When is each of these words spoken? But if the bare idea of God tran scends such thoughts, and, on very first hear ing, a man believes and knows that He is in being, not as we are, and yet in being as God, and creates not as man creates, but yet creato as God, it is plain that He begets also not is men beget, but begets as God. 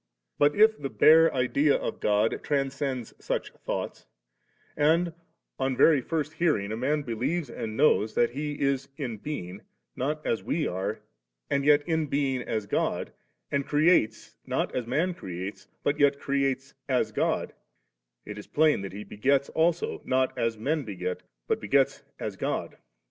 But 0.39 0.55
if 0.55 0.79
the 0.79 0.89
bare 0.89 1.31
idea 1.31 1.75
of 1.75 1.99
God 1.99 2.31
tran 2.43 2.71
scends 2.71 3.13
such 3.23 3.51
thoughts, 3.63 4.07
and, 4.75 5.13
on 5.59 5.77
very 5.77 6.01
first 6.01 6.33
hear 6.33 6.57
ing, 6.57 6.71
a 6.71 6.75
man 6.75 7.03
believes 7.03 7.51
and 7.51 7.77
knows 7.77 8.15
that 8.15 8.31
He 8.31 8.59
is 8.59 8.89
in 8.97 9.17
being, 9.17 9.61
not 9.95 10.25
as 10.25 10.41
we 10.43 10.65
are, 10.67 11.01
and 11.51 11.63
yet 11.63 11.87
in 11.87 12.07
being 12.07 12.41
as 12.41 12.65
God, 12.65 13.13
and 13.51 13.63
creates 13.63 14.35
not 14.43 14.73
as 14.75 14.87
man 14.87 15.13
creates, 15.13 15.67
but 15.83 15.99
yet 15.99 16.19
creato 16.19 16.73
as 16.89 17.11
God, 17.11 17.53
it 18.25 18.39
is 18.39 18.47
plain 18.47 18.81
that 18.81 18.93
He 18.93 19.03
begets 19.03 19.49
also 19.49 20.01
not 20.03 20.35
is 20.35 20.57
men 20.57 20.83
beget, 20.83 21.21
but 21.47 21.61
begets 21.61 22.01
as 22.19 22.35
God. 22.37 22.77